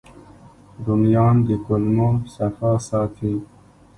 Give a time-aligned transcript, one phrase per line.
[0.85, 3.33] رومیان د کولمو صفا ساتي